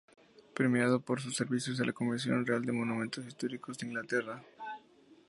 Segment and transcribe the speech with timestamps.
[0.55, 4.41] Premiado por sus servicios a la Comisión Real de Monumentos Históricos de Inglaterra.